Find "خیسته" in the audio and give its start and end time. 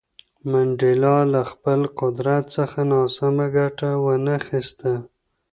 4.47-4.91